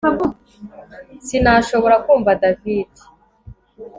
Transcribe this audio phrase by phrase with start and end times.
[1.25, 2.89] Sinashoboraga kumva David